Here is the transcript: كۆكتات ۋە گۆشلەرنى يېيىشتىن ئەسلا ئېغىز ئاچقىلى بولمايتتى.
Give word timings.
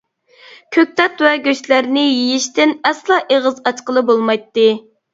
كۆكتات 0.77 1.21
ۋە 1.25 1.33
گۆشلەرنى 1.49 2.07
يېيىشتىن 2.07 2.75
ئەسلا 2.91 3.21
ئېغىز 3.31 3.65
ئاچقىلى 3.69 4.09
بولمايتتى. 4.13 4.71